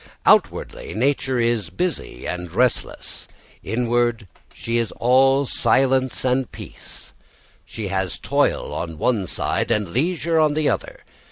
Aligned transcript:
Outwardly 0.25 0.95
nature 0.95 1.39
is 1.39 1.69
busy 1.69 2.25
and 2.25 2.49
restless, 2.51 3.27
inwardly 3.61 4.25
she 4.51 4.79
is 4.79 4.91
all 4.93 5.45
silence 5.45 6.25
and 6.25 6.51
peace. 6.51 7.13
She 7.65 7.89
has 7.89 8.17
toil 8.17 8.73
on 8.73 8.97
one 8.97 9.27
side 9.27 9.69
and 9.69 9.89
leisure 9.89 10.39
on 10.39 10.55
the 10.55 10.67
other. 10.67 11.03